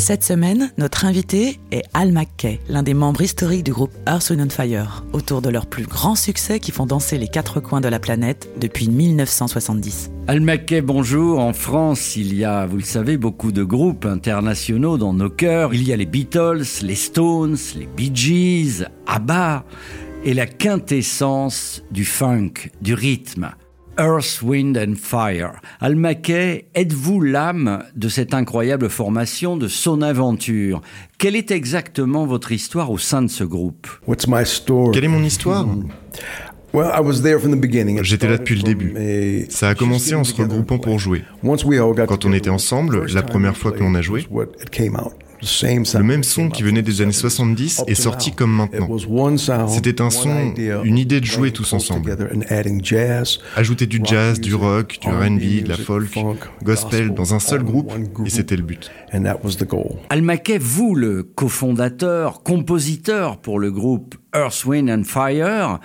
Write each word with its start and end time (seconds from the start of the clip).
Cette 0.00 0.24
semaine, 0.24 0.72
notre 0.78 1.04
invité 1.04 1.60
est 1.72 1.82
Al 1.92 2.10
McKay, 2.10 2.58
l'un 2.70 2.82
des 2.82 2.94
membres 2.94 3.20
historiques 3.20 3.64
du 3.64 3.72
groupe 3.72 3.92
Earth, 4.08 4.30
Wind 4.30 4.50
Fire, 4.50 5.04
autour 5.12 5.42
de 5.42 5.50
leurs 5.50 5.66
plus 5.66 5.84
grands 5.84 6.14
succès 6.14 6.58
qui 6.58 6.72
font 6.72 6.86
danser 6.86 7.18
les 7.18 7.28
quatre 7.28 7.60
coins 7.60 7.82
de 7.82 7.88
la 7.88 8.00
planète 8.00 8.48
depuis 8.58 8.88
1970. 8.88 10.10
Al 10.26 10.40
McKay, 10.40 10.80
bonjour. 10.80 11.38
En 11.38 11.52
France, 11.52 12.16
il 12.16 12.34
y 12.34 12.46
a, 12.46 12.64
vous 12.64 12.78
le 12.78 12.82
savez, 12.82 13.18
beaucoup 13.18 13.52
de 13.52 13.62
groupes 13.62 14.06
internationaux 14.06 14.96
dans 14.96 15.12
nos 15.12 15.28
cœurs. 15.28 15.74
Il 15.74 15.86
y 15.86 15.92
a 15.92 15.96
les 15.96 16.06
Beatles, 16.06 16.64
les 16.80 16.94
Stones, 16.94 17.58
les 17.76 17.86
Bee 17.86 18.10
Gees, 18.14 18.86
ABBA 19.06 19.66
et 20.24 20.32
la 20.32 20.46
quintessence 20.46 21.82
du 21.90 22.06
funk, 22.06 22.70
du 22.80 22.94
rythme. 22.94 23.50
Earth, 24.00 24.40
Wind 24.42 24.78
and 24.78 24.94
Fire. 24.96 25.60
Al 25.80 25.94
McKay, 25.94 26.64
êtes-vous 26.74 27.20
l'âme 27.20 27.84
de 27.94 28.08
cette 28.08 28.32
incroyable 28.32 28.88
formation, 28.88 29.58
de 29.58 29.68
son 29.68 30.00
aventure? 30.00 30.80
Quelle 31.18 31.36
est 31.36 31.50
exactement 31.50 32.24
votre 32.24 32.50
histoire 32.50 32.90
au 32.90 32.96
sein 32.96 33.20
de 33.20 33.28
ce 33.28 33.44
groupe? 33.44 33.86
What's 34.06 34.26
my 34.26 34.46
story? 34.46 34.92
Quelle 34.92 35.04
est 35.04 35.08
mon 35.08 35.22
histoire? 35.22 35.66
Well, 36.72 36.90
I 36.96 37.00
was 37.00 37.20
there 37.20 37.38
from 37.38 37.52
the 37.52 37.60
beginning. 37.60 37.98
It 37.98 38.04
J'étais 38.04 38.28
là 38.28 38.38
depuis 38.38 38.54
le 38.54 38.62
from 38.62 38.62
début. 38.62 39.46
Ça 39.50 39.68
a 39.68 39.74
commencé 39.74 40.14
en 40.14 40.24
se 40.24 40.34
regroupant 40.34 40.78
together 40.78 40.90
pour 40.90 40.98
jouer. 40.98 41.22
Quand 41.42 42.24
on 42.24 42.30
together, 42.30 42.34
était 42.36 42.48
ensemble, 42.48 43.00
first 43.00 43.14
la 43.14 43.20
time 43.20 43.30
première 43.30 43.52
we 43.52 43.58
fois 43.58 43.72
que 43.72 43.80
l'on 43.80 43.94
a 43.94 44.00
joué, 44.00 44.26
le 45.42 46.04
même 46.04 46.22
that 46.22 46.28
son 46.28 46.42
came 46.42 46.52
qui 46.52 46.62
out 46.62 46.68
venait 46.68 46.82
des 46.82 47.00
années 47.02 47.12
the 47.12 47.14
70 47.14 47.80
up 47.80 47.88
est 47.88 47.94
sorti 47.94 48.30
now. 48.30 48.36
comme 48.36 48.52
It 48.54 48.58
maintenant. 48.72 48.88
was 48.88 49.06
one 49.08 49.38
sound, 49.38 49.68
C'était 49.70 50.00
un 50.00 50.10
son, 50.10 50.50
idea, 50.52 50.80
une 50.84 50.98
idée 50.98 51.20
de 51.20 51.26
jouer 51.26 51.50
tous 51.52 51.72
ensemble. 51.72 52.04
together 52.10 52.28
and 52.34 52.42
adding 52.50 52.80
jazz, 52.84 53.38
Ajouter 53.56 53.86
du 53.86 54.00
jazz, 54.04 54.40
du 54.40 54.54
rock, 54.54 54.98
du 55.00 55.08
R&B 55.08 55.62
de 55.64 55.68
la 55.68 55.76
folk, 55.76 56.08
gospel 56.62 57.14
dans 57.14 57.34
un 57.34 57.38
seul 57.40 57.62
groupe, 57.62 57.90
one 57.92 58.08
group. 58.08 58.26
et 58.26 58.30
c'était 58.30 58.56
le 58.56 58.62
but. 58.62 58.90
and 59.12 59.22
that 59.22 59.38
was 59.44 59.56
the 59.56 59.66
goal. 59.66 59.96
Al 60.10 60.22
vous, 60.58 60.94
le 60.94 61.22
cofondateur, 61.22 62.42
compositeur 62.42 63.38
pour 63.38 63.58
le 63.58 63.70
groupe 63.70 64.14
Earth, 64.34 64.64
Wind 64.64 64.90
and 64.90 65.04
Fire, 65.04 65.80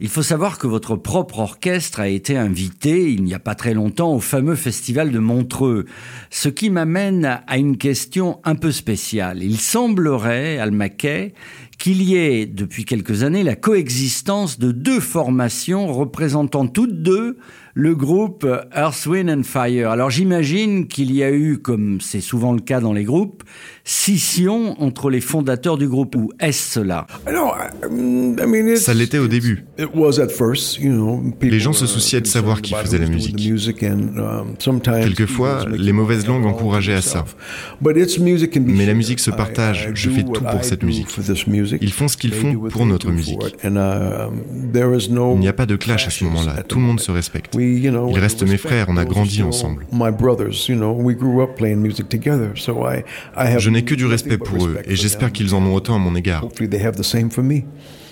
il 0.00 0.08
faut 0.08 0.22
savoir 0.22 0.58
que 0.58 0.68
votre 0.68 0.94
propre 0.94 1.40
orchestre 1.40 1.98
a 1.98 2.08
été 2.08 2.36
invité 2.36 3.10
il 3.10 3.24
n'y 3.24 3.34
a 3.34 3.40
pas 3.40 3.56
très 3.56 3.74
longtemps 3.74 4.14
au 4.14 4.20
fameux 4.20 4.54
festival 4.54 5.10
de 5.10 5.18
Montreux. 5.18 5.86
Ce 6.30 6.48
qui 6.48 6.70
m'amène 6.70 7.40
à 7.46 7.58
une 7.58 7.76
question 7.76 8.38
un 8.44 8.54
peu 8.54 8.70
spéciale. 8.70 9.42
Il 9.42 9.58
semblerait, 9.58 10.58
Al 10.58 10.70
McKay, 10.70 11.34
qu'il 11.78 12.02
y 12.02 12.16
ait 12.16 12.46
depuis 12.46 12.84
quelques 12.84 13.24
années 13.24 13.42
la 13.42 13.56
coexistence 13.56 14.60
de 14.60 14.70
deux 14.70 15.00
formations 15.00 15.92
représentant 15.92 16.68
toutes 16.68 17.02
deux 17.02 17.38
le 17.80 17.94
groupe 17.94 18.44
Earth, 18.74 19.06
Wind 19.06 19.30
and 19.30 19.44
Fire. 19.44 19.90
Alors 19.90 20.10
j'imagine 20.10 20.88
qu'il 20.88 21.12
y 21.14 21.22
a 21.22 21.30
eu, 21.30 21.58
comme 21.58 22.00
c'est 22.00 22.20
souvent 22.20 22.52
le 22.52 22.58
cas 22.60 22.80
dans 22.80 22.92
les 22.92 23.04
groupes, 23.04 23.44
scission 23.84 24.74
entre 24.82 25.10
les 25.10 25.20
fondateurs 25.20 25.78
du 25.78 25.86
groupe. 25.86 26.16
Ou 26.16 26.30
est-ce 26.40 26.72
cela? 26.72 27.06
I 27.28 27.30
know, 27.30 27.46
I, 27.54 27.86
I 27.88 28.46
mean, 28.46 28.66
it's- 28.68 28.78
Ça 28.82 28.94
l'était 28.94 29.18
au 29.18 29.28
début. 29.28 29.64
It 29.78 29.90
was 29.94 30.18
at 30.18 30.28
first, 30.30 30.78
you 30.80 30.90
know, 30.90 31.18
people 31.38 31.50
Les 31.50 31.60
gens 31.60 31.72
se 31.72 31.84
were 31.84 31.88
souciaient 31.88 32.20
de 32.20 32.26
savoir 32.26 32.62
qui 32.62 32.74
faisait 32.74 32.98
la 32.98 33.06
and, 33.06 34.18
um, 34.18 34.54
sometimes 34.58 35.00
Quelquefois, 35.04 35.64
les 35.70 35.92
mauvaises 35.92 36.26
langues 36.26 36.46
encourageaient 36.46 36.94
à 36.94 37.00
ça. 37.00 37.20
themselves. 37.20 37.36
But 37.80 37.96
its 37.96 38.18
music 38.20 38.54
can 38.54 38.62
be 38.62 38.70
Mais 38.70 38.78
la 38.78 38.84
shared. 38.86 38.96
musique 38.96 39.20
se 39.20 39.30
I- 39.30 39.34
partage. 39.36 39.90
Je 39.94 40.08
do 40.08 40.16
fais 40.16 40.24
tout 40.24 40.32
pour 40.44 40.64
cette 40.64 40.82
musique. 40.82 41.08
for 41.10 41.22
this 41.22 41.46
music. 41.46 41.78
Ils 41.80 41.92
font 41.92 42.08
ce 42.08 42.16
qu'ils 42.16 42.30
They 42.32 42.40
font 42.40 42.52
do 42.54 42.58
what 42.58 42.70
pour 42.70 42.80
they 42.82 42.90
notre 42.90 43.06
do 43.06 43.12
musique. 43.12 43.38
um, 43.64 44.72
there 44.72 44.92
is 44.96 45.08
no 45.10 45.34
Il 45.34 45.40
n'y 45.40 45.48
a 45.48 45.52
pas 45.52 45.66
de 45.66 45.76
clash 45.76 46.08
à 46.08 46.10
ce 46.10 46.24
moment-là. 46.24 46.64
Tout 46.64 46.78
le 46.78 46.84
monde 46.84 46.98
se 46.98 47.12
respecte. 47.12 47.54
We, 47.68 47.80
you 47.80 47.90
know, 47.90 48.10
Ils 48.10 48.18
restent 48.18 48.42
mes 48.42 48.56
frères, 48.56 48.86
on 48.88 48.96
a 48.96 49.04
grandi 49.04 49.42
ensemble. 49.42 49.86
My 49.92 50.10
brothers, 50.10 50.68
you 50.68 50.76
know, 50.76 50.92
we 50.92 51.14
grew 51.14 51.42
up 51.42 51.56
playing 51.56 51.80
music 51.80 52.08
together, 52.08 52.52
so 52.56 52.86
I, 52.86 53.04
I 53.36 53.46
have 53.46 53.60
Je 53.60 53.70
n'ai 53.70 53.84
que 53.84 53.94
du 53.94 54.06
respect 54.06 54.38
pour 54.38 54.66
eux, 54.66 54.78
et 54.84 54.96
j'espère 54.96 55.32
qu'ils 55.32 55.54
en 55.54 55.62
ont 55.64 55.74
autant 55.74 55.96
à 55.96 55.98
mon 55.98 56.14
égard. 56.14 56.44
Hopefully 56.44 56.68
they 56.68 56.82
have 56.84 56.96
the 56.96 57.02
same 57.02 57.30
for 57.30 57.44
me. 57.44 57.64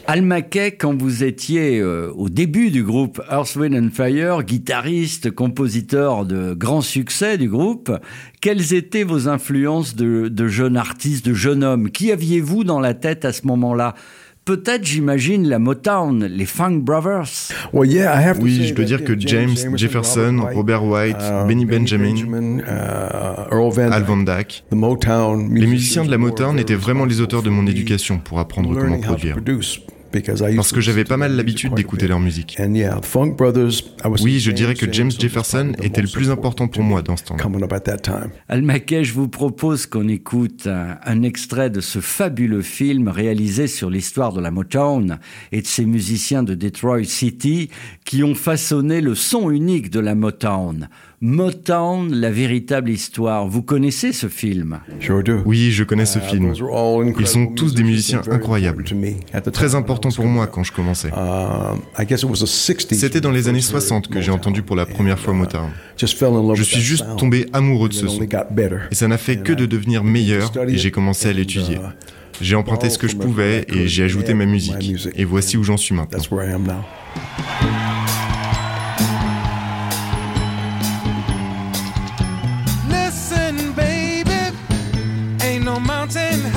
Al 0.08 0.22
McKay, 0.22 0.76
quand 0.76 0.94
vous 0.94 1.24
étiez 1.24 1.80
euh, 1.80 2.12
au 2.14 2.28
début 2.28 2.70
du 2.70 2.84
groupe 2.84 3.20
Earth, 3.28 3.56
Wind 3.56 3.74
and 3.74 3.90
Fire, 3.92 4.44
guitariste, 4.44 5.32
compositeur 5.32 6.24
de 6.24 6.54
grands 6.54 6.80
succès 6.80 7.38
du 7.38 7.48
groupe, 7.48 7.90
quelles 8.40 8.72
étaient 8.72 9.02
vos 9.02 9.28
influences 9.28 9.96
de, 9.96 10.28
de 10.28 10.46
jeune 10.46 10.76
artiste, 10.76 11.26
de 11.26 11.34
jeune 11.34 11.64
homme? 11.64 11.90
Qui 11.90 12.12
aviez-vous 12.12 12.62
dans 12.62 12.78
la 12.78 12.94
tête 12.94 13.24
à 13.24 13.32
ce 13.32 13.48
moment-là? 13.48 13.94
Peut-être, 14.46 14.84
j'imagine, 14.84 15.48
la 15.48 15.58
Motown, 15.58 16.24
les 16.24 16.46
Funk 16.46 16.78
Brothers. 16.84 17.50
Well, 17.72 17.90
yeah, 17.90 18.14
I 18.16 18.22
have 18.24 18.38
to 18.38 18.44
Oui, 18.44 18.58
say 18.58 18.68
je 18.68 18.74
dois 18.74 18.84
dire 18.84 19.02
que 19.02 19.18
James 19.18 19.56
Jefferson, 19.76 20.38
Robert 20.54 20.84
White, 20.84 21.16
uh, 21.20 21.48
Benny 21.48 21.64
Benjamin, 21.64 22.60
uh, 22.60 23.52
Earl 23.52 23.72
Van 23.72 23.90
Al 23.90 24.04
Van 24.04 24.18
Dyke. 24.18 24.62
the 24.70 24.76
Motown 24.76 25.52
Les 25.52 25.66
musiciens 25.66 26.04
de 26.04 26.12
la 26.12 26.18
Motown 26.18 26.60
étaient 26.60 26.76
vraiment 26.76 27.06
les 27.06 27.20
auteurs 27.20 27.42
de 27.42 27.50
mon 27.50 27.66
éducation 27.66 28.18
pour 28.20 28.38
apprendre 28.38 28.72
comment 28.78 29.00
produire. 29.00 29.36
Parce 30.21 30.72
que 30.72 30.81
j'avais 30.81 31.04
pas 31.04 31.16
mal 31.16 31.37
l'habitude 31.37 31.75
d'écouter 31.75 32.09
leur 32.09 32.21
musique. 32.21 32.56
And 32.60 32.75
yeah, 32.75 32.99
the 33.00 33.04
Funk 33.04 33.37
Brothers, 33.37 33.82
I 34.04 34.09
would 34.09 34.21
Oui, 34.22 34.41
je 34.41 34.50
dirais 34.50 34.75
que 34.75 34.91
James 34.93 35.09
was 35.09 35.19
Jefferson 35.19 35.72
était 35.82 36.03
le 36.03 36.09
plus 36.09 36.31
important 36.31 36.69
pour 36.69 36.82
moi 36.82 37.03
dans 37.03 37.16
ce 37.16 37.25
temps-là. 37.25 37.43
coming 37.43 37.62
up 37.62 37.72
at 37.72 37.81
that 37.81 37.99
time. 37.99 38.31
Al 38.49 38.62
McKay, 38.62 39.04
je 39.04 39.12
vous 39.12 39.28
propose 39.28 39.87
qu'on 39.87 40.09
écoute 40.09 40.66
un, 40.66 40.99
un 41.04 41.22
extrait 41.22 41.71
de 41.71 41.81
ce 41.81 42.00
fabuleux 42.00 42.62
film 42.62 43.09
réalisé 43.09 43.66
sur 43.66 43.91
l'histoire 43.91 44.32
de 44.32 44.41
la 44.41 44.50
Motown 44.50 45.19
et 45.53 45.62
de 45.62 45.66
ces 45.66 45.84
musiciens 45.84 46.43
de 46.43 46.54
Detroit 46.54 47.04
City 47.04 47.71
qui 48.04 48.22
ont 48.22 48.34
façonné 48.34 49.00
le 49.00 49.15
son 49.15 49.50
unique 49.50 49.91
de 49.91 50.00
la 50.00 50.15
Motown. 50.15 50.88
Motown, 51.22 52.12
la 52.12 52.31
véritable 52.31 52.91
histoire. 52.91 53.49
Vous 53.49 53.62
connaissez 53.62 54.12
ce 54.12 54.28
film? 54.28 54.81
Sure 55.00 55.22
do. 55.22 55.38
Oui, 55.47 55.71
je 55.71 55.82
connais 55.82 56.04
ce 56.04 56.19
Uh, 56.19 56.22
film. 56.22 56.53
Ils 57.19 57.27
sont 57.27 57.47
tous 57.47 57.75
des 57.75 57.82
musiciens 57.82 58.21
incroyables. 58.31 58.84
Très 59.53 59.75
important 59.75 60.10
pour 60.10 60.27
moi 60.27 60.47
quand 60.47 60.62
je 60.62 60.72
commençais. 60.72 61.09
up. 61.09 61.78
I 61.99 62.04
guess 62.06 62.22
it 62.22 62.28
was 62.28 62.41
the 62.41 62.47
60s 62.47 62.94
C'était 62.99 63.21
dans 63.22 63.31
les 63.31 63.49
années 63.49 63.60
first 63.60 63.91
heard 63.91 64.04
60 64.04 64.09
que 64.09 64.21
j'ai 64.21 64.31
entendu 64.31 64.62
pour 64.62 64.77
la 64.77 64.84
première 64.84 65.19
fois 65.19 65.32
uh, 65.32 65.37
Motown. 65.37 65.71
just 65.99 66.19
fell 66.19 66.28
in 66.28 66.43
love 66.47 66.56
Je 66.56 66.62
suis 66.62 66.81
juste 66.81 67.06
tombé 67.16 67.47
amoureux 67.53 67.88
de 67.88 67.94
ce 67.94 68.06
son. 68.09 68.22
Et 68.91 68.94
ça 68.94 69.09
n'a 69.09 69.19
fait 69.19 69.38
que 69.38 69.53
de 69.54 69.65
devenir 69.65 70.04
meilleur 70.04 70.53
et 70.69 70.77
j'ai 70.77 70.91
commencé 70.91 71.28
à 71.28 71.33
l'étudier. 71.33 71.78
J'ai 72.43 72.56
emprunté 72.56 72.91
ce 72.91 72.98
que 72.98 73.09
je 73.09 73.16
pouvais 73.16 73.65
et 73.69 73.88
j'ai 73.88 74.03
ajouté 74.04 74.34
ma 74.34 74.44
musique. 74.44 74.93
Et 75.16 75.25
voici 75.25 75.56
où 75.56 75.65
j'en 75.65 75.78
suis 75.78 75.94
maintenant. 75.94 76.21
on 85.76 85.82
mountain. 85.87 86.55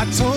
I 0.00 0.06
told 0.06 0.29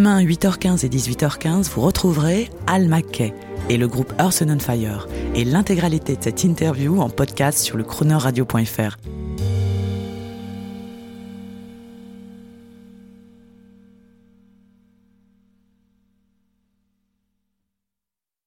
Demain, 0.00 0.24
8h15 0.24 0.86
et 0.86 0.88
18h15, 0.88 1.68
vous 1.72 1.82
retrouverez 1.82 2.48
Al 2.66 2.88
McKay 2.88 3.34
et 3.68 3.76
le 3.76 3.86
groupe 3.86 4.14
Earth 4.18 4.40
and 4.40 4.58
Fire 4.58 5.06
et 5.34 5.44
l'intégralité 5.44 6.16
de 6.16 6.22
cette 6.24 6.42
interview 6.42 7.02
en 7.02 7.10
podcast 7.10 7.58
sur 7.58 7.76
le 7.76 7.84
chronoradio.fr. 7.84 8.96